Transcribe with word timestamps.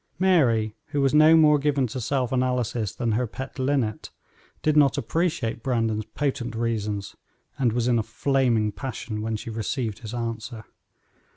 Mary, 0.17 0.75
who 0.87 0.99
was 0.99 1.13
no 1.13 1.35
more 1.37 1.59
given 1.59 1.85
to 1.85 2.01
self 2.01 2.31
analysis 2.31 2.91
than 2.91 3.11
her 3.11 3.27
pet 3.27 3.59
linnet, 3.59 4.09
did 4.63 4.75
not 4.75 4.97
appreciate 4.97 5.61
Brandon's 5.61 6.05
potent 6.05 6.55
reasons, 6.55 7.15
and 7.59 7.71
was 7.71 7.87
in 7.87 7.99
a 7.99 8.01
flaming 8.01 8.71
passion 8.71 9.21
when 9.21 9.35
she 9.35 9.51
received 9.51 9.99
his 9.99 10.11
answer. 10.15 10.63